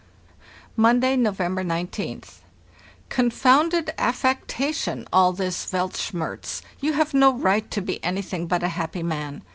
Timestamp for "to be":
7.69-8.03